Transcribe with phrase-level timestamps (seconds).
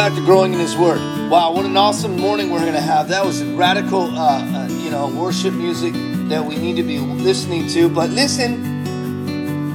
[0.00, 0.98] back to growing in His Word.
[1.30, 3.08] Wow, what an awesome morning we're going to have.
[3.08, 5.92] That was radical, uh, uh, you know, worship music
[6.30, 7.90] that we need to be listening to.
[7.90, 9.74] But listen,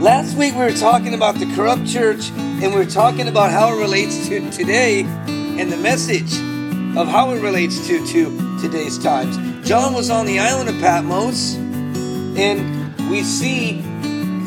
[0.00, 3.70] last week we were talking about the corrupt church, and we were talking about how
[3.70, 6.32] it relates to today, and the message
[6.96, 9.36] of how it relates to to today's times.
[9.68, 13.72] John was on the island of Patmos, and we see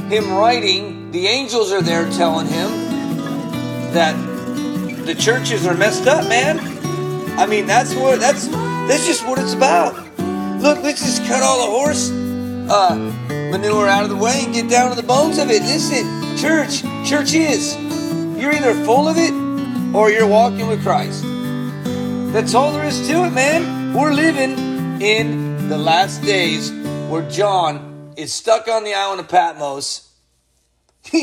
[0.10, 1.12] him writing.
[1.12, 2.72] The angels are there telling him
[3.94, 4.29] that
[5.10, 6.60] the churches are messed up, man.
[7.40, 8.46] I mean, that's what that's
[8.88, 9.96] that's just what it's about.
[10.62, 12.96] Look, let's just cut all the horse uh,
[13.50, 15.64] manure out of the way and get down to the bones of it.
[15.64, 17.76] Listen, church, church is
[18.40, 19.34] you're either full of it
[19.96, 21.24] or you're walking with Christ.
[22.32, 23.96] That's all there is to it, man.
[23.96, 26.72] We're living in the last days
[27.10, 30.08] where John is stuck on the island of Patmos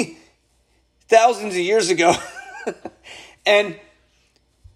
[1.09, 2.17] thousands of years ago.
[3.47, 3.79] And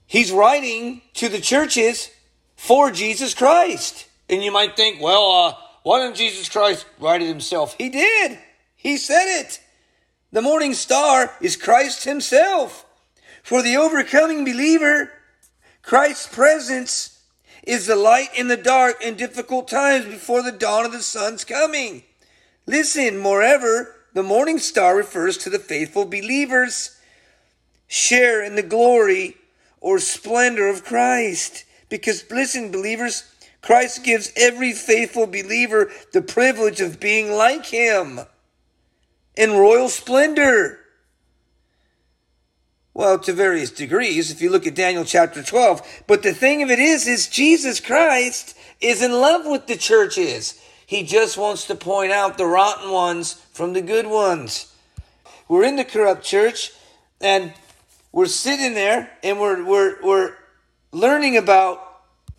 [0.06, 2.11] he's writing to the churches
[2.56, 4.06] for Jesus Christ.
[4.28, 7.75] And you might think, well, uh, why didn't Jesus Christ write it himself?
[7.77, 8.39] He did.
[8.77, 9.61] He said it.
[10.33, 12.86] The morning star is Christ himself.
[13.42, 15.11] For the overcoming believer,
[15.83, 17.25] Christ's presence
[17.64, 21.44] is the light in the dark and difficult times before the dawn of the sun's
[21.44, 22.05] coming.
[22.66, 27.00] Listen, moreover, the morning star refers to the faithful believers
[27.91, 29.36] share in the glory
[29.80, 31.64] or splendor of Christ.
[31.88, 33.24] Because, listen, believers,
[33.62, 38.20] Christ gives every faithful believer the privilege of being like him
[39.34, 40.78] in royal splendor.
[42.94, 46.04] Well, to various degrees, if you look at Daniel chapter 12.
[46.06, 50.60] But the thing of it is, is Jesus Christ is in love with the churches.
[50.86, 54.72] He just wants to point out the rotten ones from the good ones.
[55.48, 56.72] We're in the corrupt church,
[57.20, 57.52] and
[58.12, 60.34] we're sitting there and we're, we're, we're
[60.92, 61.86] learning about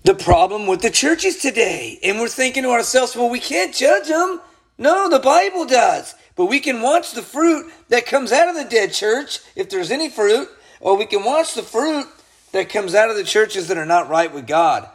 [0.04, 2.00] the problem with the churches today.
[2.04, 4.42] And we're thinking to ourselves, well, we can't judge them.
[4.78, 6.16] No, the Bible does.
[6.36, 9.92] But we can watch the fruit that comes out of the dead church, if there's
[9.92, 10.50] any fruit,
[10.80, 12.08] or we can watch the fruit
[12.52, 14.90] that comes out of the churches that are not right with God.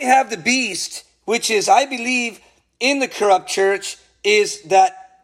[0.00, 2.40] We have the beast, which is, I believe,
[2.80, 5.22] in the corrupt church, is that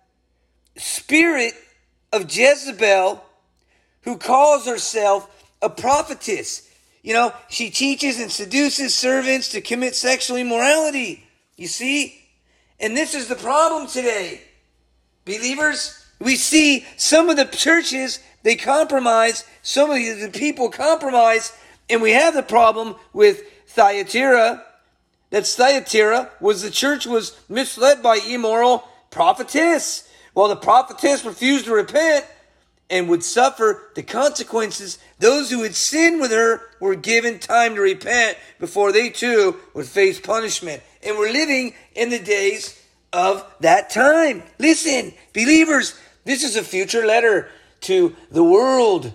[0.76, 1.54] spirit
[2.12, 3.22] of Jezebel
[4.04, 5.28] who calls herself
[5.60, 6.69] a prophetess.
[7.03, 11.26] You know, she teaches and seduces servants to commit sexual immorality.
[11.56, 12.20] You see?
[12.81, 14.41] And this is the problem today.
[15.25, 21.53] Believers, we see some of the churches, they compromise, some of the people compromise,
[21.88, 24.65] and we have the problem with Thyatira.
[25.31, 30.09] That Thyatira was the church was misled by immoral prophetess.
[30.34, 32.26] Well, the prophetess refused to repent,
[32.91, 34.99] and would suffer the consequences.
[35.19, 39.87] Those who had sinned with her were given time to repent before they too would
[39.87, 40.83] face punishment.
[41.03, 42.81] And we're living in the days
[43.12, 44.43] of that time.
[44.59, 47.49] Listen, believers, this is a future letter
[47.83, 49.12] to the world.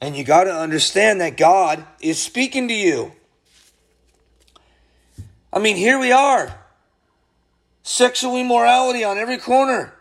[0.00, 3.12] And you got to understand that God is speaking to you.
[5.52, 6.54] I mean, here we are.
[7.82, 9.94] Sexual immorality on every corner.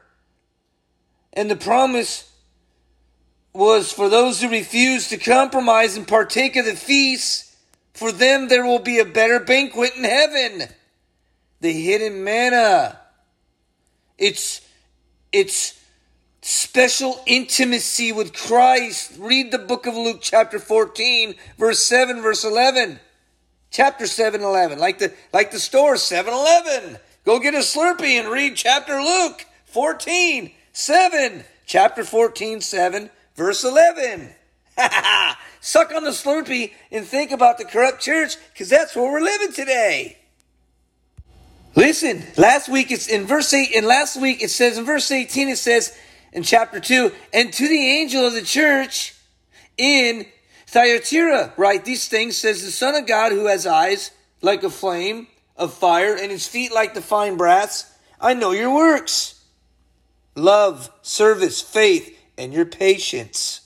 [1.33, 2.31] And the promise
[3.53, 7.55] was for those who refuse to compromise and partake of the feast,
[7.93, 10.69] for them there will be a better banquet in heaven.
[11.61, 12.99] The hidden manna.
[14.17, 14.61] It's,
[15.31, 15.79] it's
[16.41, 19.13] special intimacy with Christ.
[19.17, 22.99] Read the book of Luke, chapter 14, verse 7, verse 11.
[23.71, 24.79] Chapter 7 11.
[24.79, 26.97] Like the, like the store 7 Eleven.
[27.25, 30.51] Go get a Slurpee and read chapter Luke 14.
[30.71, 34.29] 7, chapter 14, 7, verse 11.
[35.61, 39.51] Suck on the Slurpee and think about the corrupt church because that's where we're living
[39.51, 40.17] today.
[41.75, 45.49] Listen, last week it's in verse 8, and last week it says in verse 18,
[45.49, 45.95] it says
[46.33, 49.15] in chapter 2, and to the angel of the church
[49.77, 50.25] in
[50.67, 54.11] Thyatira, write these things, says the Son of God who has eyes
[54.41, 57.93] like a flame of fire and his feet like the fine brass.
[58.19, 59.38] I know your works
[60.35, 63.61] love, service, faith, and your patience.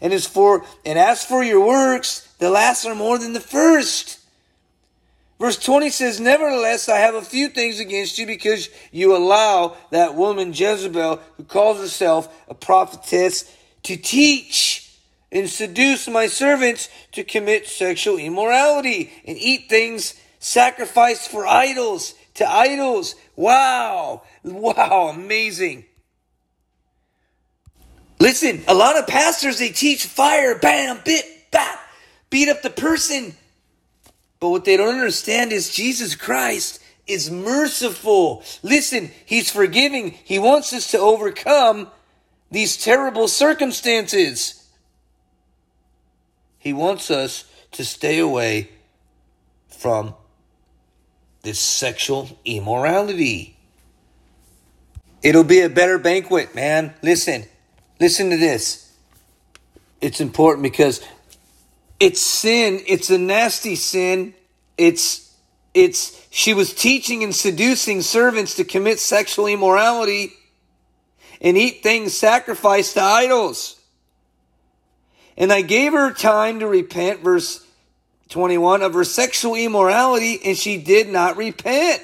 [0.00, 4.18] And as for and as for your works, the last are more than the first.
[5.38, 10.14] Verse 20 says, Nevertheless, I have a few things against you because you allow that
[10.14, 14.96] woman Jezebel, who calls herself a prophetess, to teach
[15.32, 22.48] and seduce my servants to commit sexual immorality and eat things sacrificed for idols, to
[22.48, 23.14] idols.
[23.36, 24.22] Wow.
[24.42, 25.84] Wow, amazing.
[28.20, 31.80] Listen, a lot of pastors, they teach fire, bam, bit, bap,
[32.30, 33.34] beat up the person.
[34.38, 38.44] But what they don't understand is Jesus Christ is merciful.
[38.62, 40.10] Listen, He's forgiving.
[40.10, 41.88] He wants us to overcome
[42.50, 44.68] these terrible circumstances.
[46.58, 48.70] He wants us to stay away
[49.68, 50.14] from
[51.42, 53.56] this sexual immorality.
[55.22, 56.94] It'll be a better banquet, man.
[57.02, 57.44] Listen,
[58.00, 58.92] listen to this.
[60.00, 61.00] It's important because
[62.00, 62.80] it's sin.
[62.86, 64.34] It's a nasty sin.
[64.76, 65.32] It's,
[65.74, 70.32] it's, she was teaching and seducing servants to commit sexual immorality
[71.40, 73.78] and eat things sacrificed to idols.
[75.36, 77.66] And I gave her time to repent, verse
[78.32, 82.02] 21, of her sexual immorality, and she did not repent.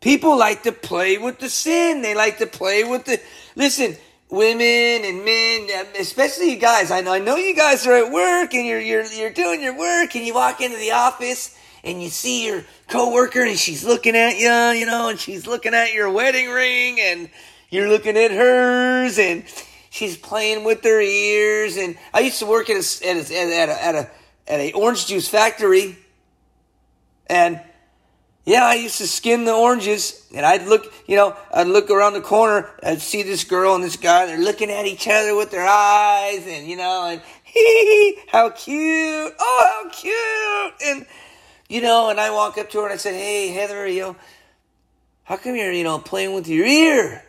[0.00, 2.02] People like to play with the sin.
[2.02, 3.20] They like to play with the.
[3.54, 3.96] Listen,
[4.30, 6.90] women and men, especially you guys.
[6.90, 9.76] I know, I know you guys are at work and you're, you're, you're doing your
[9.76, 14.16] work and you walk into the office and you see your coworker and she's looking
[14.16, 17.30] at you, you know, and she's looking at your wedding ring and
[17.70, 19.44] you're looking at hers and
[19.90, 21.76] she's playing with her ears.
[21.76, 24.10] And I used to work at a, at a, at a, at a,
[24.48, 25.96] at a orange juice factory.
[27.26, 27.60] And
[28.44, 32.12] yeah, I used to skin the oranges, and I'd look, you know, I'd look around
[32.12, 35.50] the corner, I'd see this girl and this guy, they're looking at each other with
[35.50, 41.06] their eyes, and you know, and hee, how cute, oh, how cute, and
[41.68, 44.16] you know, and I walk up to her and I said, hey, Heather, you know,
[45.24, 47.24] how come you're, you know, playing with your ear?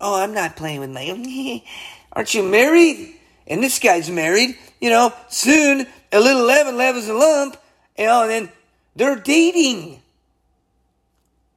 [0.00, 1.62] Oh, I'm not playing with my.
[2.12, 3.15] Aren't you married?
[3.46, 4.56] And this guy's married.
[4.80, 7.56] You know, soon a little leaven levels a lump.
[7.98, 8.52] You know, and then
[8.94, 10.02] they're dating.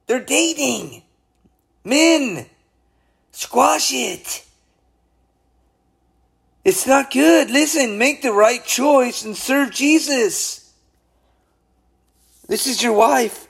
[0.06, 1.02] They're dating.
[1.84, 2.46] Men,
[3.32, 4.44] squash it.
[6.64, 7.50] It's not good.
[7.50, 10.72] Listen, make the right choice and serve Jesus.
[12.48, 13.46] This is your wife.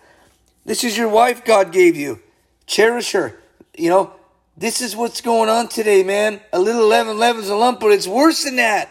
[0.64, 2.20] This is your wife God gave you.
[2.66, 3.40] Cherish her.
[3.76, 4.12] You know,
[4.60, 6.38] this is what's going on today, man.
[6.52, 8.90] A little leaven leavens a lump, but it's worse than that.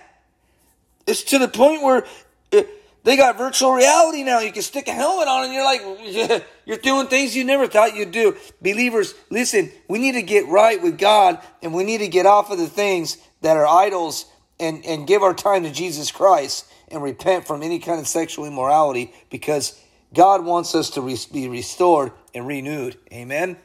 [1.05, 2.07] It's to the point where
[2.51, 2.63] uh,
[3.03, 4.39] they got virtual reality now.
[4.39, 7.95] You can stick a helmet on and you're like, you're doing things you never thought
[7.95, 8.35] you'd do.
[8.63, 12.49] Believers, listen, we need to get right with God and we need to get off
[12.49, 14.25] of the things that are idols
[14.59, 18.45] and, and give our time to Jesus Christ and repent from any kind of sexual
[18.45, 19.79] immorality because
[20.15, 22.97] God wants us to be restored and renewed.
[23.13, 23.55] Amen.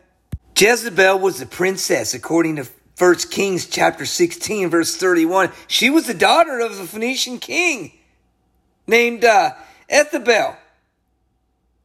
[0.56, 2.68] Jezebel was the princess, according to
[2.98, 5.50] 1 Kings chapter 16, verse 31.
[5.66, 7.92] She was the daughter of a Phoenician king
[8.86, 9.52] named uh,
[9.90, 10.56] Ethabel.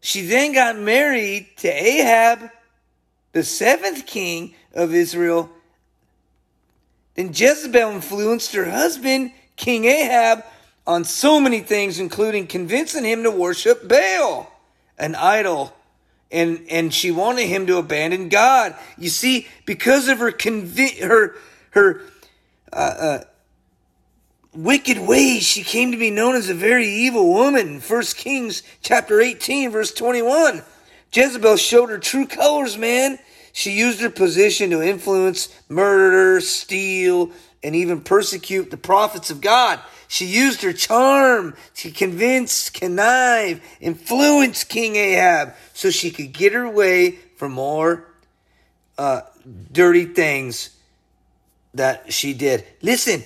[0.02, 2.52] She then got married to Ahab,
[3.32, 5.50] the seventh king of Israel.
[7.16, 10.46] Then Jezebel influenced her husband, King Ahab,
[10.86, 14.52] on so many things, including convincing him to worship Baal,
[14.98, 15.74] an idol
[16.32, 18.76] and and she wanted him to abandon God.
[18.98, 21.36] You see, because of her convi- her
[21.72, 22.02] her
[22.72, 23.24] uh, uh,
[24.54, 27.80] wicked ways, she came to be known as a very evil woman.
[27.80, 30.64] First Kings chapter eighteen, verse twenty one.
[31.12, 33.18] Jezebel showed her true colors, man.
[33.52, 37.32] She used her position to influence, murder, steal,
[37.64, 39.80] and even persecute the prophets of God.
[40.12, 46.68] She used her charm to convince, connive, influence King Ahab so she could get her
[46.68, 48.08] way for more
[48.98, 49.22] uh,
[49.72, 50.72] dirty things
[51.76, 52.66] that she did.
[52.82, 53.24] Listen,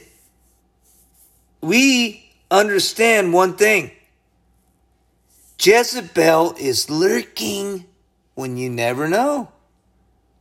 [1.61, 3.89] we understand one thing
[5.57, 7.85] Jezebel is lurking
[8.35, 9.47] when you never know.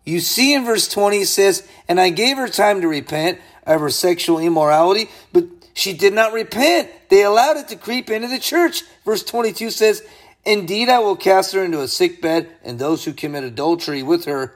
[0.05, 3.81] You see in verse 20 it says, And I gave her time to repent of
[3.81, 6.91] her sexual immorality, but she did not repent.
[7.09, 8.83] They allowed it to creep into the church.
[9.05, 10.03] Verse 22 says,
[10.45, 14.25] Indeed, I will cast her into a sick bed, and those who commit adultery with
[14.25, 14.55] her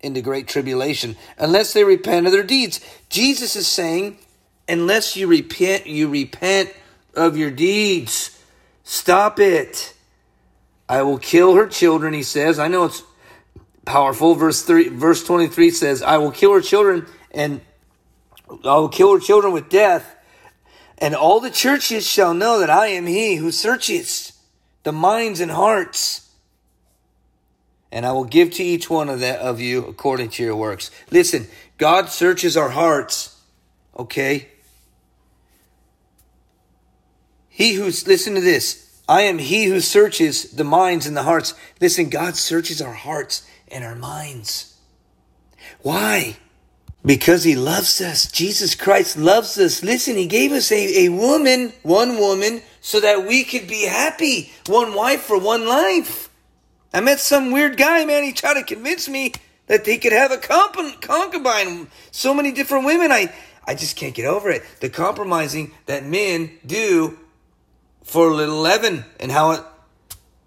[0.00, 2.80] into great tribulation, unless they repent of their deeds.
[3.08, 4.18] Jesus is saying,
[4.68, 6.72] unless you repent, you repent
[7.14, 8.40] of your deeds.
[8.84, 9.94] Stop it.
[10.88, 12.58] I will kill her children, he says.
[12.58, 13.02] I know it's
[13.84, 14.34] powerful.
[14.34, 17.60] Verse 3, verse 23 says, I will kill her children, and
[18.48, 20.15] I will kill her children with death
[20.98, 24.32] and all the churches shall know that I am he who searches
[24.82, 26.30] the minds and hearts.
[27.92, 30.90] And I will give to each one of that of you according to your works.
[31.10, 31.46] Listen,
[31.78, 33.40] God searches our hearts.
[33.98, 34.48] Okay?
[37.48, 39.00] He who's listen to this.
[39.08, 41.54] I am he who searches the minds and the hearts.
[41.80, 44.76] Listen, God searches our hearts and our minds.
[45.80, 46.36] Why?
[47.06, 48.30] Because he loves us.
[48.30, 49.84] Jesus Christ loves us.
[49.84, 54.50] Listen, he gave us a, a woman, one woman, so that we could be happy.
[54.66, 56.28] One wife for one life.
[56.92, 58.24] I met some weird guy, man.
[58.24, 59.32] He tried to convince me
[59.68, 61.86] that he could have a concubine.
[62.10, 63.12] So many different women.
[63.12, 63.32] I,
[63.64, 64.64] I just can't get over it.
[64.80, 67.18] The compromising that men do
[68.02, 69.60] for a little leaven and how it,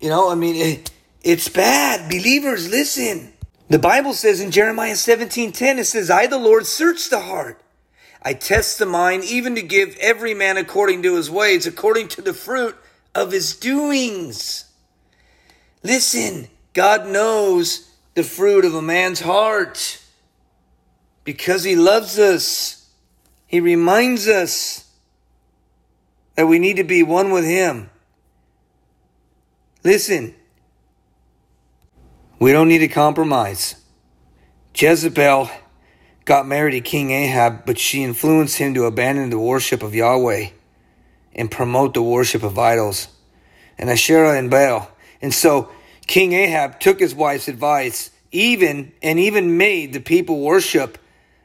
[0.01, 2.09] you know, I mean, it, it's bad.
[2.09, 3.31] Believers, listen.
[3.69, 7.61] The Bible says in Jeremiah 17 10, it says, I, the Lord, search the heart.
[8.21, 12.21] I test the mind, even to give every man according to his ways, according to
[12.21, 12.75] the fruit
[13.15, 14.65] of his doings.
[15.83, 20.03] Listen, God knows the fruit of a man's heart
[21.23, 22.89] because he loves us.
[23.47, 24.91] He reminds us
[26.35, 27.89] that we need to be one with him.
[29.83, 30.35] Listen,
[32.39, 33.75] we don't need to compromise.
[34.74, 35.50] Jezebel
[36.25, 40.50] got married to King Ahab, but she influenced him to abandon the worship of Yahweh
[41.34, 43.10] and promote the worship of idols
[43.77, 44.89] and Asherah and Baal.
[45.22, 45.69] And so
[46.08, 50.98] King Ahab took his wife's advice, even and even made the people worship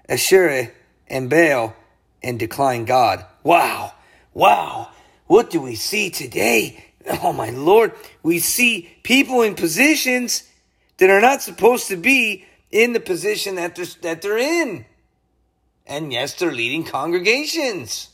[0.09, 0.69] Asherah
[1.09, 1.75] and Baal
[2.23, 3.25] and decline God.
[3.43, 3.93] Wow.
[4.33, 4.91] Wow.
[5.27, 6.85] What do we see today?
[7.23, 7.93] Oh my Lord.
[8.23, 10.49] We see people in positions
[10.99, 14.85] that are not supposed to be in the position that they're, that they're in.
[15.87, 18.11] And yes, they're leading congregations.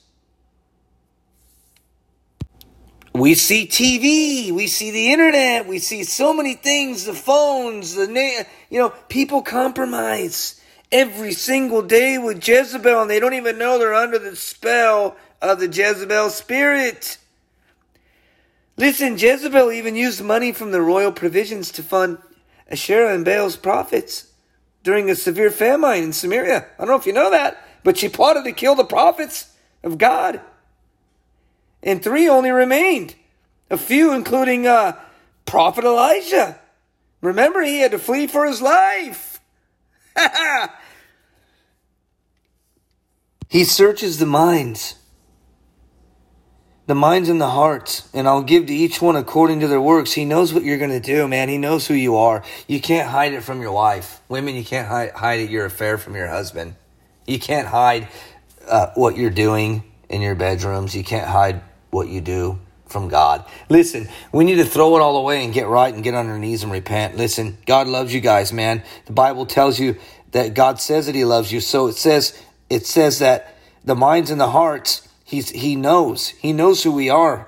[3.12, 8.06] We see TV, we see the internet, we see so many things, the phones, the
[8.06, 10.60] na- you know, people compromise
[10.92, 15.58] every single day with Jezebel and they don't even know they're under the spell of
[15.58, 17.18] the Jezebel spirit.
[18.76, 22.18] Listen, Jezebel even used money from the royal provisions to fund
[22.70, 24.32] Asherah and Baal's prophets
[24.82, 26.66] during a severe famine in Samaria.
[26.78, 29.98] I don't know if you know that, but she plotted to kill the prophets of
[29.98, 30.40] God.
[31.82, 33.14] And three only remained.
[33.70, 34.98] A few, including uh,
[35.46, 36.58] Prophet Elijah.
[37.20, 39.40] Remember, he had to flee for his life.
[43.48, 44.96] he searches the minds
[46.90, 50.10] the minds and the hearts, and I'll give to each one according to their works.
[50.10, 51.48] He knows what you're going to do, man.
[51.48, 52.42] He knows who you are.
[52.66, 54.20] You can't hide it from your wife.
[54.28, 56.74] Women, you can't hide, hide your affair from your husband.
[57.28, 58.08] You can't hide
[58.66, 60.96] uh, what you're doing in your bedrooms.
[60.96, 63.44] You can't hide what you do from God.
[63.68, 66.40] Listen, we need to throw it all away and get right and get on our
[66.40, 67.16] knees and repent.
[67.16, 68.82] Listen, God loves you guys, man.
[69.06, 69.94] The Bible tells you
[70.32, 71.60] that God says that He loves you.
[71.60, 72.36] So it says,
[72.68, 73.54] it says that
[73.84, 76.30] the minds and the hearts He's, he knows.
[76.30, 77.46] He knows who we are.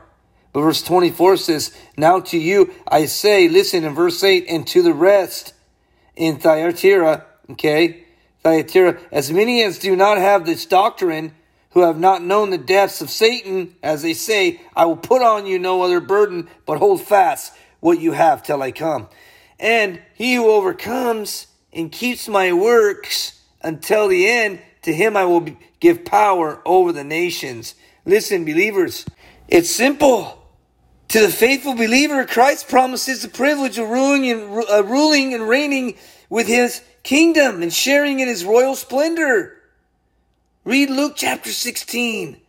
[0.52, 4.82] But verse 24 says, Now to you I say, listen in verse 8, and to
[4.82, 5.52] the rest
[6.14, 8.04] in Thyatira, okay,
[8.44, 11.34] Thyatira, as many as do not have this doctrine,
[11.70, 15.46] who have not known the depths of Satan, as they say, I will put on
[15.46, 19.08] you no other burden, but hold fast what you have till I come.
[19.58, 25.46] And he who overcomes and keeps my works until the end, to him I will
[25.80, 27.74] give power over the nations.
[28.04, 29.04] Listen, believers,
[29.48, 30.38] it's simple.
[31.08, 35.96] To the faithful believer, Christ promises the privilege of ruling and, uh, ruling and reigning
[36.30, 39.58] with his kingdom and sharing in his royal splendor.
[40.64, 42.40] Read Luke chapter 16,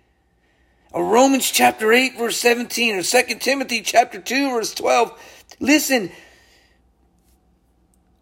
[0.92, 5.56] or Romans chapter 8, verse 17, or 2 Timothy chapter 2, verse 12.
[5.60, 6.12] Listen,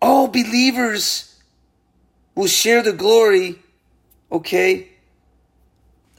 [0.01, 1.35] all believers
[2.33, 3.59] will share the glory
[4.31, 4.87] okay,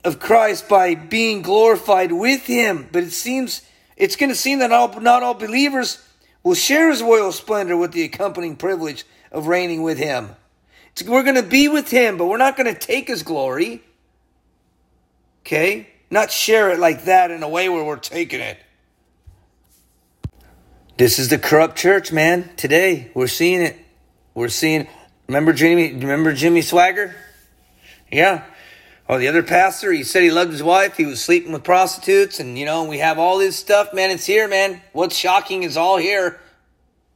[0.04, 2.88] of Christ by being glorified with him.
[2.90, 3.62] But it seems,
[3.97, 6.04] it's going to seem that all, not all believers
[6.42, 10.31] will share his royal splendor with the accompanying privilege of reigning with him.
[10.92, 13.83] It's, we're going to be with him, but we're not going to take his glory.
[15.42, 15.88] Okay?
[16.11, 18.59] Not share it like that in a way where we're taking it.
[20.99, 22.50] This is the corrupt church, man.
[22.57, 23.78] Today, we're seeing it.
[24.35, 24.87] We're seeing.
[25.26, 25.92] Remember Jimmy?
[25.95, 27.14] Remember Jimmy Swaggart?
[28.12, 28.45] Yeah.
[29.09, 30.97] Or the other pastor, he said he loved his wife.
[30.97, 34.11] He was sleeping with prostitutes, and you know, we have all this stuff, man.
[34.11, 34.81] It's here, man.
[34.92, 36.38] What's shocking is all here.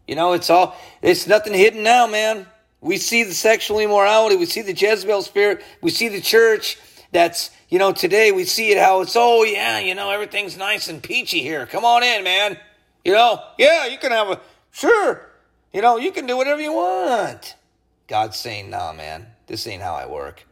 [0.08, 2.46] You know, it's all, it's nothing hidden now, man.
[2.80, 4.36] We see the sexual immorality.
[4.36, 5.62] We see the Jezebel spirit.
[5.80, 6.78] We see the church
[7.12, 10.88] that's, you know, today we see it how it's, oh, yeah, you know, everything's nice
[10.88, 11.66] and peachy here.
[11.66, 12.58] Come on in, man.
[13.04, 15.28] You know, yeah, you can have a, sure,
[15.72, 17.56] you know, you can do whatever you want.
[18.06, 20.46] God's saying, nah, man, this ain't how I work.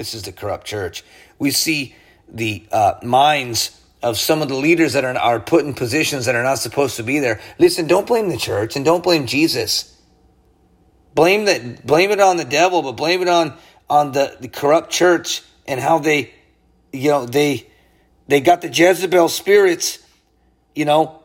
[0.00, 1.04] This is the corrupt church.
[1.38, 1.94] We see
[2.26, 6.34] the uh, minds of some of the leaders that are, are put in positions that
[6.34, 7.38] are not supposed to be there.
[7.58, 9.94] Listen, don't blame the church and don't blame Jesus.
[11.14, 13.58] Blame that blame it on the devil, but blame it on
[13.90, 16.32] on the, the corrupt church and how they,
[16.94, 17.66] you know, they
[18.26, 19.98] they got the Jezebel spirits,
[20.74, 21.22] you know,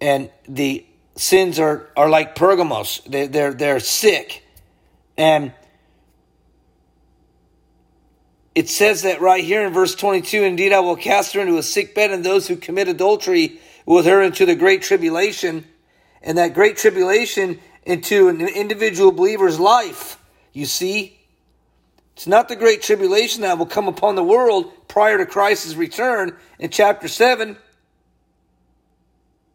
[0.00, 0.86] and the
[1.16, 3.00] sins are are like Pergamos.
[3.08, 4.44] They they're they're sick,
[5.16, 5.52] and
[8.58, 11.62] it says that right here in verse 22 indeed i will cast her into a
[11.62, 15.64] sick bed and those who commit adultery with her into the great tribulation
[16.22, 20.20] and that great tribulation into an individual believer's life.
[20.52, 21.18] You see?
[22.14, 26.36] It's not the great tribulation that will come upon the world prior to christ's return
[26.58, 27.56] in chapter 7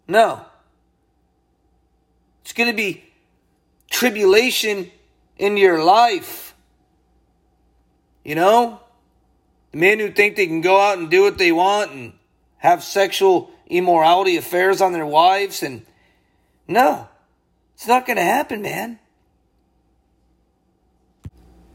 [0.05, 0.45] no.
[2.41, 3.05] It's going to be
[3.89, 4.91] tribulation
[5.37, 6.53] in your life.
[8.25, 8.82] You know
[9.73, 12.13] men who think they can go out and do what they want and
[12.57, 15.85] have sexual immorality affairs on their wives and
[16.67, 17.07] no.
[17.75, 18.99] It's not going to happen man.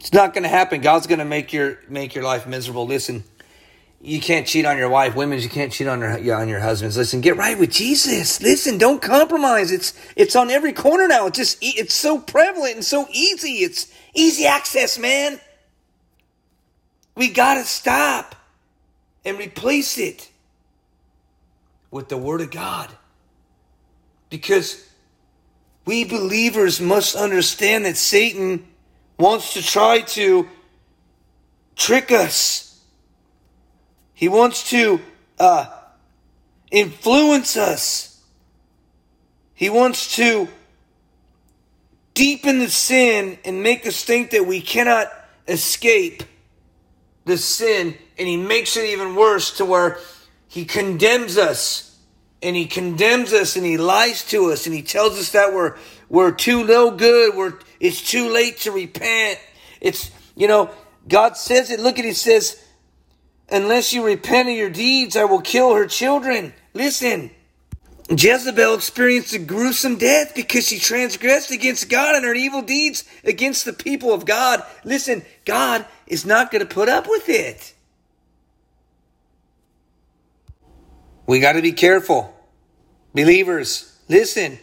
[0.00, 0.80] It's not going to happen.
[0.80, 2.86] God's going to make your make your life miserable.
[2.86, 3.24] Listen
[4.00, 5.16] you can't cheat on your wife.
[5.16, 6.96] Women you can't cheat on your on your husbands.
[6.96, 8.40] Listen get right with jesus.
[8.40, 9.72] Listen don't compromise.
[9.72, 11.26] It's it's on every corner now.
[11.26, 13.64] It's just it's so prevalent and so easy.
[13.64, 15.40] It's easy access man
[17.18, 18.36] we got to stop
[19.24, 20.30] and replace it
[21.90, 22.88] with the Word of God.
[24.30, 24.88] Because
[25.84, 28.68] we believers must understand that Satan
[29.18, 30.48] wants to try to
[31.74, 32.80] trick us.
[34.14, 35.00] He wants to
[35.40, 35.66] uh,
[36.70, 38.22] influence us.
[39.54, 40.46] He wants to
[42.14, 45.08] deepen the sin and make us think that we cannot
[45.48, 46.22] escape
[47.28, 49.98] the sin and he makes it even worse to where
[50.48, 51.96] he condemns us
[52.42, 55.76] and he condemns us and he lies to us and he tells us that we're
[56.08, 59.38] we're too no good we're it's too late to repent.
[59.80, 60.70] It's you know
[61.06, 61.78] god says it.
[61.78, 62.64] Look at it, he says
[63.50, 66.52] unless you repent of your deeds i will kill her children.
[66.74, 67.30] Listen
[68.10, 73.66] Jezebel experienced a gruesome death because she transgressed against God and her evil deeds against
[73.66, 74.62] the people of God.
[74.82, 77.74] Listen, God is not going to put up with it.
[81.26, 82.34] We got to be careful.
[83.14, 84.58] Believers, listen.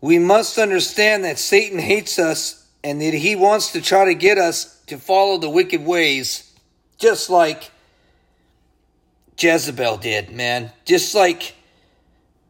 [0.00, 4.38] We must understand that Satan hates us and that he wants to try to get
[4.38, 6.52] us to follow the wicked ways,
[6.98, 7.70] just like
[9.38, 10.72] Jezebel did, man.
[10.84, 11.54] Just like,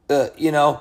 [0.08, 0.80] uh, you know,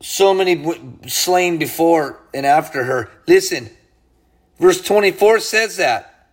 [0.00, 0.62] so many
[1.06, 3.10] slain before and after her.
[3.26, 3.70] Listen,
[4.58, 6.28] verse 24 says that.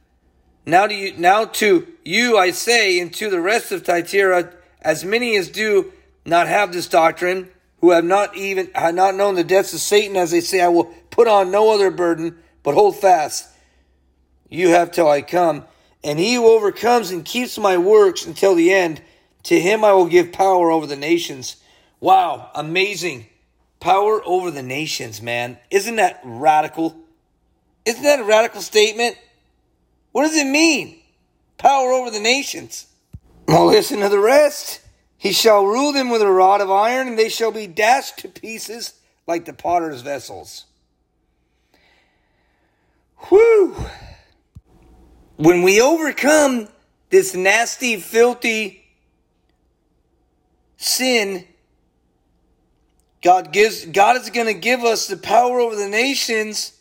[0.65, 5.03] Now to you, now to you I say, and to the rest of Thyatira, as
[5.03, 5.91] many as do
[6.25, 10.15] not have this doctrine, who have not even have not known the depths of Satan,
[10.15, 13.47] as they say, I will put on no other burden, but hold fast.
[14.49, 15.65] You have till I come.
[16.03, 19.01] And he who overcomes and keeps my works until the end,
[19.43, 21.57] to him I will give power over the nations.
[21.99, 23.27] Wow, amazing.
[23.79, 25.57] Power over the nations, man.
[25.71, 27.00] Isn't that radical?
[27.85, 29.17] Isn't that a radical statement?
[30.11, 30.99] What does it mean?
[31.57, 32.87] Power over the nations.
[33.47, 34.81] Well, listen to the rest.
[35.17, 38.27] He shall rule them with a rod of iron, and they shall be dashed to
[38.27, 38.93] pieces
[39.27, 40.65] like the potter's vessels.
[43.29, 43.75] Whew
[45.41, 46.67] when we overcome
[47.09, 48.83] this nasty, filthy
[50.77, 51.47] sin,
[53.23, 56.73] God gives God is going to give us the power over the nations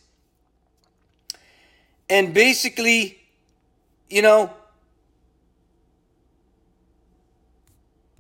[2.10, 3.18] and basically
[4.10, 4.52] you know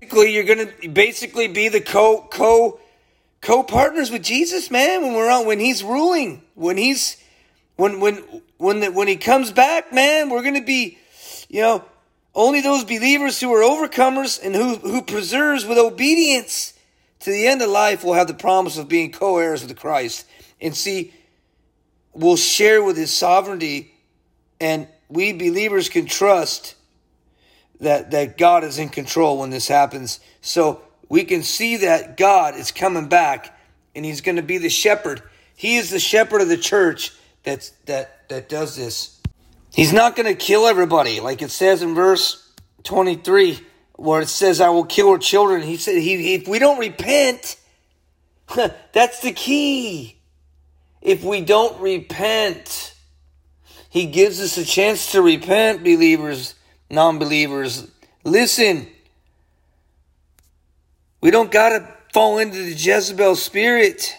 [0.00, 0.44] basically you're
[0.80, 2.80] to basically be the co co
[3.42, 7.18] co partners with Jesus man when we're on when he's ruling when he's
[7.80, 8.22] when when
[8.60, 10.98] when the, when he comes back, man, we're to be,
[11.48, 11.82] you know,
[12.34, 16.74] only those believers who are overcomers and who who preserves with obedience
[17.20, 20.26] to the end of life will have the promise of being co-heirs with Christ.
[20.60, 21.14] And see,
[22.20, 23.94] will share with his sovereignty
[24.60, 26.76] and we believers can trust
[27.80, 30.20] that that God is in control when this happens.
[30.40, 33.58] So we can see that God is coming back
[33.94, 35.22] and he's going to be the shepherd.
[35.56, 39.18] He is the shepherd of the church that's that that does this.
[39.72, 42.52] He's not going to kill everybody, like it says in verse
[42.84, 43.60] twenty three,
[43.96, 47.56] where it says, "I will kill her children." He said, "He if we don't repent,
[48.92, 50.19] that's the key.
[51.00, 52.94] If we don't repent,
[53.88, 56.54] He gives us a chance to repent, believers,
[56.90, 57.88] non-believers.
[58.24, 58.88] Listen."
[61.20, 64.16] We don't got to fall into the Jezebel spirit.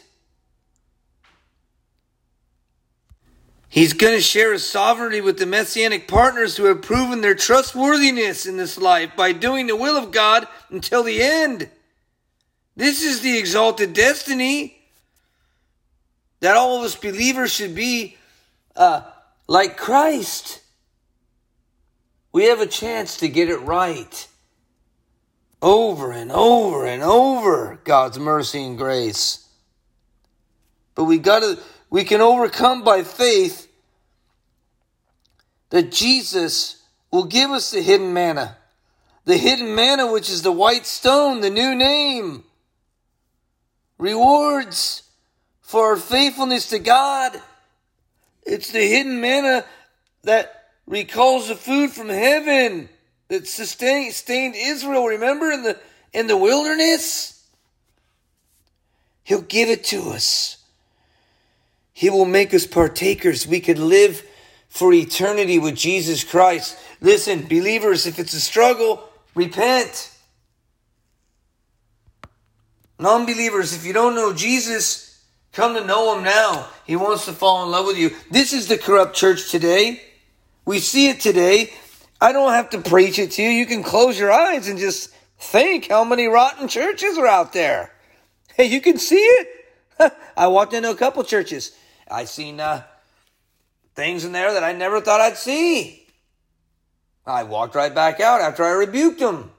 [3.70, 8.46] He's going to share his sovereignty with the messianic partners who have proven their trustworthiness
[8.46, 11.70] in this life by doing the will of God until the end.
[12.76, 14.81] This is the exalted destiny
[16.42, 18.18] that all of us believers should be
[18.76, 19.04] uh,
[19.48, 20.62] like Christ.
[22.34, 24.28] We have a chance to get it right
[25.62, 29.48] over and over and over God's mercy and grace.
[30.96, 33.68] But we got to we can overcome by faith
[35.70, 38.58] that Jesus will give us the hidden manna.
[39.26, 42.46] The hidden manna which is the white stone, the new name.
[43.98, 45.01] Rewards
[45.72, 47.42] for our faithfulness to God.
[48.44, 49.64] It's the hidden manna
[50.24, 52.90] that recalls the food from heaven
[53.30, 55.06] that sustained, Israel.
[55.06, 55.80] Remember in the
[56.12, 57.48] in the wilderness?
[59.24, 60.58] He'll give it to us.
[61.94, 63.48] He will make us partakers.
[63.48, 64.26] We could live
[64.68, 66.78] for eternity with Jesus Christ.
[67.00, 70.12] Listen, believers, if it's a struggle, repent.
[73.00, 75.11] Non believers, if you don't know Jesus,
[75.52, 76.68] come to know him now.
[76.86, 78.12] He wants to fall in love with you.
[78.30, 80.02] This is the corrupt church today.
[80.66, 81.74] We see it today.
[82.20, 83.50] I don't have to preach it to you.
[83.50, 85.10] You can close your eyes and just
[85.40, 87.92] think how many rotten churches are out there.
[88.56, 89.48] Hey, you can see it.
[90.38, 91.76] I walked into a couple churches.
[92.10, 92.84] I seen uh,
[93.96, 96.08] things in there that I never thought I'd see.
[97.26, 99.52] I walked right back out after I rebuked them,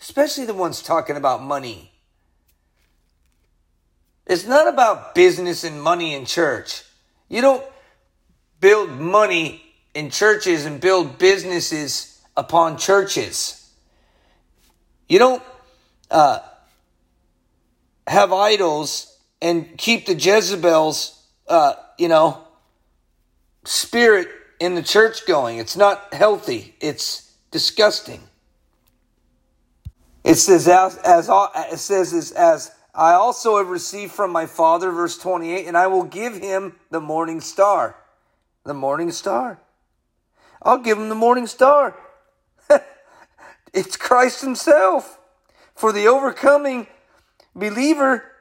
[0.00, 1.92] especially the ones talking about money.
[4.28, 6.84] It's not about business and money in church.
[7.30, 7.64] You don't
[8.60, 9.62] build money
[9.94, 13.72] in churches and build businesses upon churches.
[15.08, 15.42] You don't
[16.10, 16.40] uh,
[18.06, 22.42] have idols and keep the Jezebel's, uh, you know,
[23.64, 24.28] spirit
[24.60, 25.58] in the church going.
[25.58, 26.74] It's not healthy.
[26.80, 28.20] It's disgusting.
[30.22, 31.30] It says as, as
[31.72, 35.86] it says as, as I also have received from my Father, verse 28, and I
[35.86, 37.94] will give him the morning star.
[38.64, 39.60] The morning star.
[40.60, 41.94] I'll give him the morning star.
[43.72, 45.20] it's Christ Himself.
[45.76, 46.88] For the overcoming
[47.54, 48.32] believer,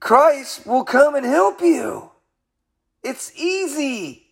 [0.00, 2.10] Christ will come and help you.
[3.02, 4.28] It's easy.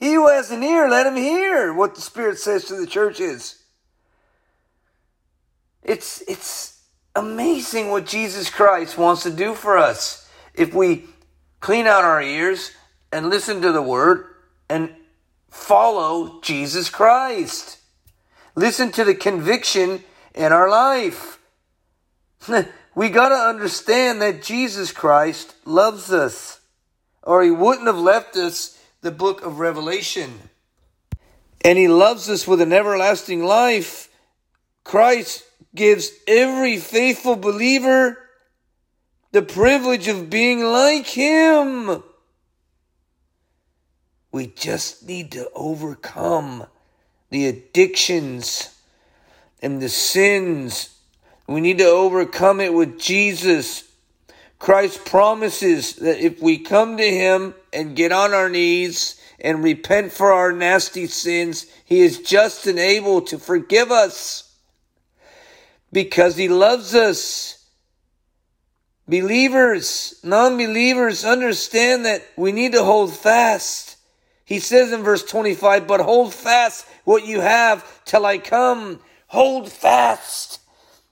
[0.00, 3.62] He who has an ear, let him hear what the Spirit says to the churches.
[5.82, 6.71] It's, it's
[7.14, 11.04] amazing what Jesus Christ wants to do for us if we
[11.60, 12.72] clean out our ears
[13.12, 14.26] and listen to the Word
[14.68, 14.94] and
[15.50, 17.78] follow Jesus Christ.
[18.54, 20.02] Listen to the conviction
[20.34, 21.38] in our life.
[22.94, 26.60] we got to understand that Jesus Christ loves us,
[27.22, 30.32] or He wouldn't have left us the book of Revelation.
[31.64, 34.08] And He loves us with an everlasting life.
[34.84, 35.44] Christ
[35.74, 38.18] gives every faithful believer
[39.32, 42.02] the privilege of being like Him.
[44.30, 46.66] We just need to overcome
[47.30, 48.78] the addictions
[49.62, 50.90] and the sins.
[51.46, 53.88] We need to overcome it with Jesus.
[54.58, 60.12] Christ promises that if we come to Him and get on our knees and repent
[60.12, 64.51] for our nasty sins, He is just and able to forgive us
[65.92, 67.58] because He loves us.
[69.08, 73.92] Believers, non believers understand that we need to hold fast
[74.52, 79.00] he says in verse 25, But hold fast what you have till I come.
[79.28, 80.60] Hold fast.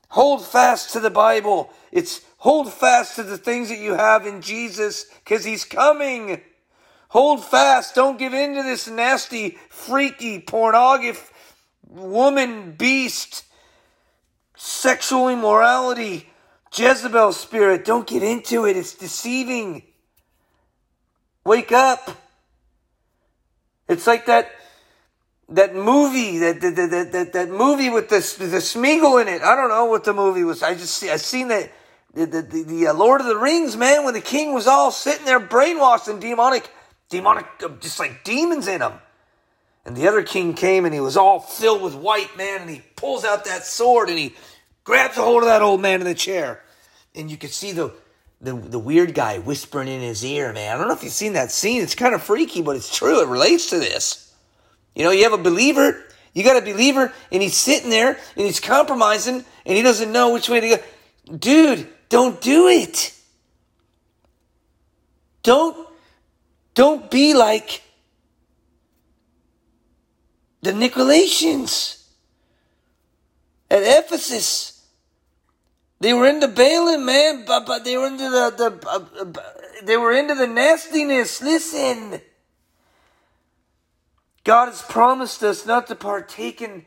[0.08, 1.72] Hold fast to the Bible.
[1.90, 6.42] It's hold fast to the things that you have in Jesus because He's coming.
[7.08, 7.94] Hold fast.
[7.94, 11.32] Don't give in to this nasty, freaky, pornographic
[11.88, 13.44] woman beast,
[14.61, 16.29] sexual immorality,
[16.75, 17.85] Jezebel spirit.
[17.85, 18.77] Don't get into it.
[18.77, 19.83] It's deceiving.
[21.44, 22.11] Wake up.
[23.88, 24.51] It's like that
[25.49, 29.42] that movie, that that, that, that, that movie with the the Smeagol in it.
[29.42, 30.62] I don't know what the movie was.
[30.62, 31.73] I just I seen that
[32.12, 34.90] the the, the, the uh, Lord of the Rings man when the king was all
[34.90, 36.70] sitting there brainwashed and demonic,
[37.09, 38.92] demonic, uh, just like demons in him.
[39.90, 42.81] And the other king came and he was all filled with white man and he
[42.94, 44.37] pulls out that sword and he
[44.85, 46.62] grabs a hold of that old man in the chair.
[47.12, 47.92] And you could see the
[48.40, 50.72] the, the weird guy whispering in his ear, man.
[50.72, 51.83] I don't know if you've seen that scene.
[51.83, 53.20] It's kind of freaky, but it's true.
[53.20, 54.33] It relates to this.
[54.94, 56.00] You know, you have a believer,
[56.35, 60.33] you got a believer, and he's sitting there and he's compromising and he doesn't know
[60.33, 61.37] which way to go.
[61.37, 63.12] Dude, don't do it.
[65.42, 65.88] Don't
[66.74, 67.83] Don't be like
[70.62, 72.05] the Nicolaitans
[73.70, 74.87] at Ephesus.
[76.01, 79.42] They were into Balaam, man, but, but they were into the, the uh,
[79.85, 81.42] they were into the nastiness.
[81.42, 82.20] Listen.
[84.42, 86.87] God has promised us not to partake in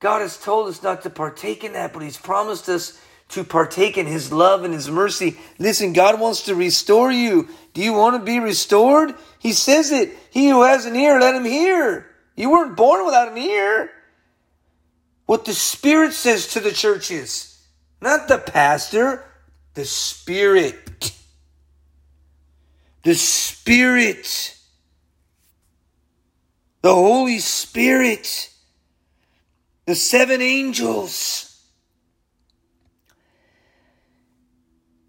[0.00, 3.98] God has told us not to partake in that, but He's promised us to partake
[3.98, 5.38] in His love and His mercy.
[5.58, 7.48] Listen, God wants to restore you.
[7.74, 9.14] Do you want to be restored?
[9.38, 10.16] He says it.
[10.30, 12.09] He who has an ear, let him hear.
[12.40, 13.90] You weren't born without an ear.
[15.26, 17.62] What the Spirit says to the churches,
[18.00, 19.26] not the pastor,
[19.74, 21.12] the Spirit.
[23.02, 24.56] The Spirit.
[26.80, 28.48] The Holy Spirit.
[29.84, 31.62] The seven angels.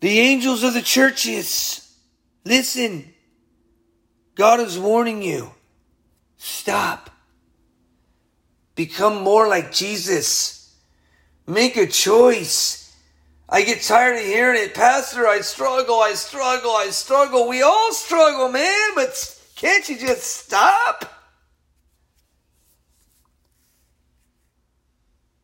[0.02, 1.96] The angels of the churches.
[2.44, 3.14] Listen.
[4.36, 5.52] God is warning you.
[6.36, 7.11] Stop.
[8.76, 10.74] Become more like Jesus.
[11.48, 12.96] Make a choice.
[13.50, 14.74] I get tired of hearing it.
[14.74, 17.50] Pastor, I struggle, I struggle, I struggle.
[17.50, 21.06] We all struggle, man, but can't you just stop?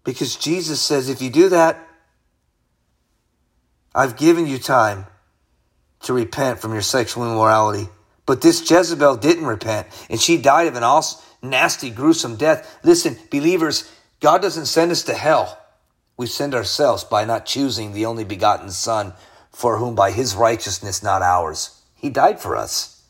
[0.05, 1.85] Because Jesus says if you do that,
[3.93, 5.05] I've given you time
[6.03, 7.89] to repent from your sexual immorality.
[8.27, 12.79] But this Jezebel didn't repent, and she died of an awesome, nasty, gruesome death.
[12.83, 15.57] Listen, believers, God doesn't send us to hell.
[16.17, 19.13] We send ourselves by not choosing the only begotten Son,
[19.51, 21.81] for whom by his righteousness, not ours.
[21.95, 23.01] He died for us.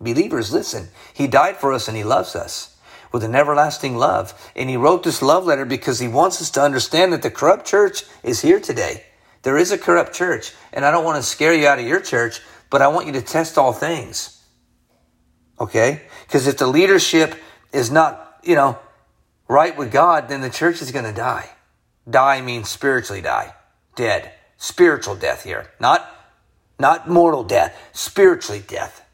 [0.00, 0.88] Believers, listen.
[1.12, 2.76] He died for us and he loves us
[3.12, 4.50] with an everlasting love.
[4.56, 7.66] And he wrote this love letter because he wants us to understand that the corrupt
[7.66, 9.04] church is here today.
[9.42, 12.00] There is a corrupt church, and I don't want to scare you out of your
[12.00, 14.41] church, but I want you to test all things.
[15.60, 16.02] Okay?
[16.26, 17.34] Because if the leadership
[17.72, 18.78] is not, you know,
[19.48, 21.50] right with God, then the church is going to die.
[22.08, 23.54] Die means spiritually die.
[23.94, 24.32] Dead.
[24.56, 25.70] Spiritual death here.
[25.80, 26.08] Not,
[26.78, 27.76] not mortal death.
[27.92, 29.04] Spiritually death.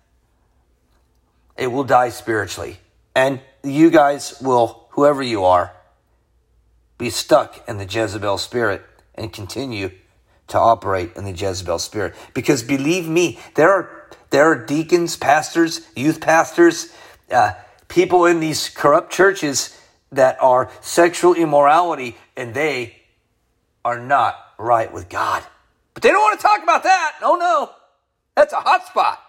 [1.56, 2.78] It will die spiritually.
[3.14, 5.74] And you guys will, whoever you are,
[6.98, 8.82] be stuck in the Jezebel spirit
[9.14, 9.90] and continue
[10.48, 12.14] to operate in the Jezebel spirit.
[12.34, 13.97] Because believe me, there are
[14.30, 16.92] there are deacons, pastors, youth pastors,
[17.30, 17.52] uh,
[17.88, 19.78] people in these corrupt churches
[20.12, 22.96] that are sexual immorality and they
[23.84, 25.42] are not right with God.
[25.94, 27.16] But they don't want to talk about that.
[27.20, 27.70] No, no.
[28.36, 29.20] That's a hot spot.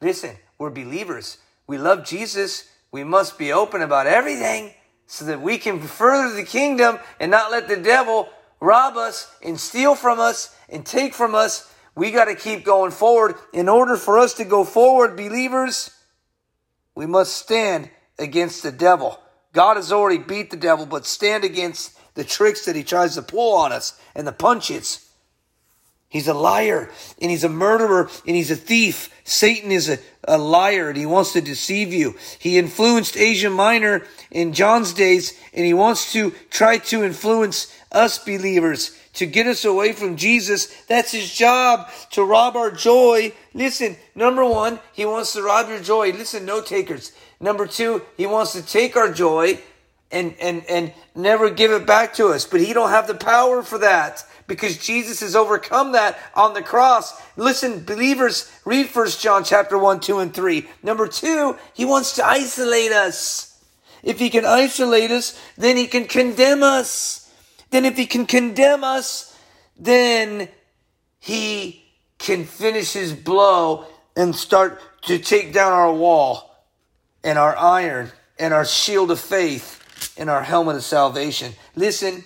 [0.00, 1.38] Listen, we're believers.
[1.66, 2.68] We love Jesus.
[2.90, 4.72] We must be open about everything
[5.06, 8.28] so that we can further the kingdom and not let the devil
[8.60, 12.90] rob us and steal from us and take from us we got to keep going
[12.90, 13.36] forward.
[13.52, 15.90] In order for us to go forward, believers,
[16.94, 19.20] we must stand against the devil.
[19.52, 23.22] God has already beat the devil, but stand against the tricks that he tries to
[23.22, 25.03] pull on us and the punches.
[26.14, 26.88] He's a liar
[27.20, 29.12] and he's a murderer and he's a thief.
[29.24, 32.14] Satan is a, a liar and he wants to deceive you.
[32.38, 38.16] He influenced Asia Minor in John's days and he wants to try to influence us
[38.20, 40.66] believers to get us away from Jesus.
[40.82, 43.32] That's his job to rob our joy.
[43.52, 46.12] Listen, number one, he wants to rob your joy.
[46.12, 47.10] Listen, no takers.
[47.40, 49.58] Number two, he wants to take our joy
[50.12, 52.44] and, and, and never give it back to us.
[52.44, 56.62] But he don't have the power for that because Jesus has overcome that on the
[56.62, 57.20] cross.
[57.36, 60.68] Listen, believers, read First John chapter 1, 2, and 3.
[60.82, 63.62] Number two, he wants to isolate us.
[64.02, 67.24] If he can isolate us, then he can condemn us
[67.74, 69.36] then if he can condemn us,
[69.76, 70.48] then
[71.18, 71.84] he
[72.18, 76.56] can finish his blow and start to take down our wall
[77.24, 79.82] and our iron and our shield of faith
[80.16, 81.52] and our helmet of salvation.
[81.74, 82.22] Listen,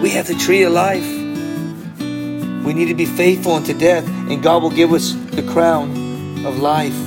[0.00, 1.06] we have the tree of life.
[2.64, 6.58] We need to be faithful unto death, and God will give us the crown of
[6.58, 6.98] life.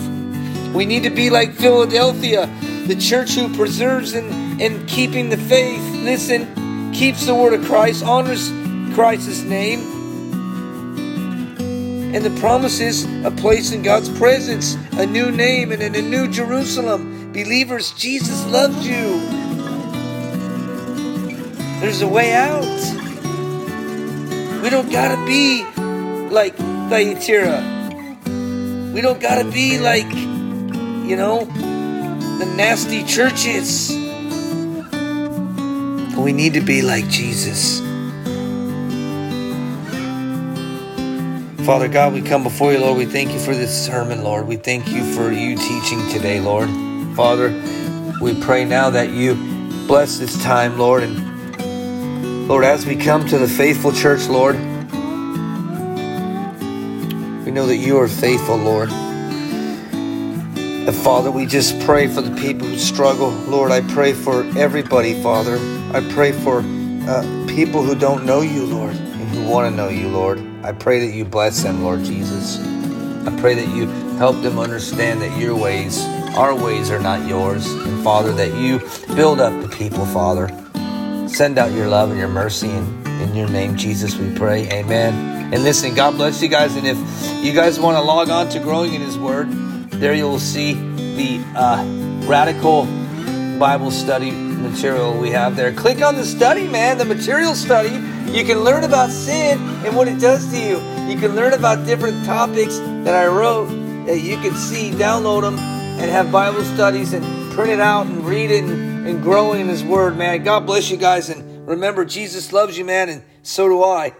[0.73, 2.47] We need to be like Philadelphia,
[2.87, 8.03] the church who preserves and in keeping the faith, listen, keeps the word of Christ,
[8.03, 8.49] honors
[8.93, 9.79] Christ's name,
[12.13, 16.27] and the promises a place in God's presence, a new name, and in a new
[16.27, 17.31] Jerusalem.
[17.33, 19.42] Believers, Jesus loves you.
[21.83, 22.63] There's a way out.
[24.63, 25.65] We don't gotta be
[26.29, 27.61] like Thyatira.
[28.93, 33.89] We don't gotta be like, you know, the nasty churches.
[36.17, 37.81] We need to be like Jesus.
[41.65, 42.97] Father God, we come before you, Lord.
[42.97, 44.47] We thank you for this sermon, Lord.
[44.47, 46.69] We thank you for you teaching today, Lord.
[47.17, 47.49] Father,
[48.21, 49.35] we pray now that you
[49.85, 51.03] bless this time, Lord.
[51.03, 51.32] And
[52.47, 54.55] Lord, as we come to the faithful church, Lord,
[57.45, 58.89] we know that you are faithful, Lord.
[60.83, 63.29] And Father, we just pray for the people who struggle.
[63.29, 65.57] Lord, I pray for everybody, Father.
[65.93, 66.59] I pray for
[67.07, 70.43] uh, people who don't know you, Lord, and who want to know you, Lord.
[70.63, 72.59] I pray that you bless them, Lord Jesus.
[73.25, 76.03] I pray that you help them understand that your ways,
[76.35, 77.71] our ways, are not yours.
[77.71, 78.79] And Father, that you
[79.15, 80.49] build up the people, Father.
[81.33, 82.69] Send out your love and your mercy.
[82.69, 84.69] And in your name, Jesus, we pray.
[84.69, 85.51] Amen.
[85.51, 86.75] And listen, God bless you guys.
[86.75, 86.97] And if
[87.43, 89.49] you guys want to log on to Growing in His Word,
[89.93, 91.83] there you'll see the uh,
[92.27, 92.85] radical
[93.57, 95.73] Bible study material we have there.
[95.73, 97.89] Click on the study, man, the material study.
[98.31, 100.77] You can learn about sin and what it does to you.
[101.11, 103.65] You can learn about different topics that I wrote
[104.05, 108.23] that you can see, download them, and have Bible studies and print it out and
[108.23, 110.43] read it and, and growing in His Word, man.
[110.43, 111.29] God bless you guys.
[111.29, 114.13] And remember, Jesus loves you, man, and so do I.